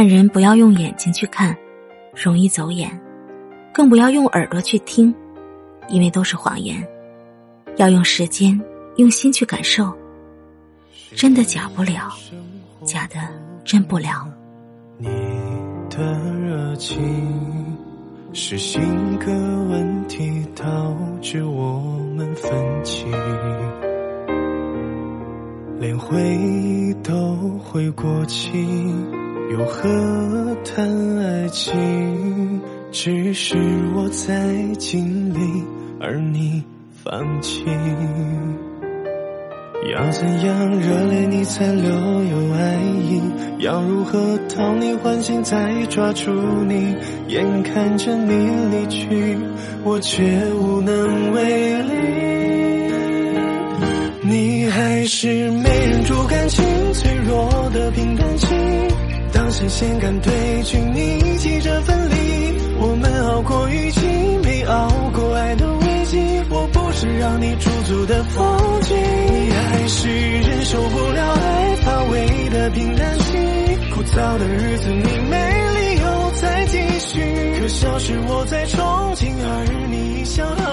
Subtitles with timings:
[0.00, 1.54] 看人不要用眼睛去看，
[2.14, 2.88] 容易走眼；
[3.70, 5.14] 更不要用耳朵去听，
[5.90, 6.82] 因为都是谎言。
[7.76, 8.58] 要用时间、
[8.96, 9.92] 用心去感受，
[11.14, 12.10] 真的假不了，
[12.82, 13.16] 假的
[13.62, 14.26] 真不了。
[14.96, 15.06] 你
[15.90, 17.76] 的热情
[18.32, 18.80] 是性
[19.18, 21.78] 格问题导致我
[22.16, 22.50] 们分
[22.82, 23.04] 歧，
[25.78, 28.50] 连回忆都会过期，
[29.50, 30.86] 又何谈
[31.18, 32.60] 爱情？
[32.92, 33.56] 只是
[33.96, 34.32] 我在
[34.78, 35.40] 尽力，
[36.00, 36.62] 而你
[37.02, 37.64] 放弃。
[39.92, 43.20] 要怎样热恋你才留有爱意？
[43.58, 46.30] 要如何讨你欢心再抓住
[46.68, 46.94] 你？
[47.26, 48.32] 眼看着你
[48.70, 49.36] 离去，
[49.82, 50.22] 我却
[50.54, 51.90] 无能为力。
[54.22, 58.46] 你还是没忍住感情脆弱的平淡期，
[59.50, 62.14] 当神仙敢对君，你急着分离。
[62.78, 64.00] 我们熬过雨季，
[64.44, 66.18] 没熬过爱的危机。
[66.50, 73.24] 我不是让你驻足的风景，你还是忍受不了爱乏味的平淡期。
[73.92, 75.36] 枯燥的日子，你没
[75.74, 77.20] 理由再继续。
[77.60, 80.69] 可笑是我在憧憬，而你已消。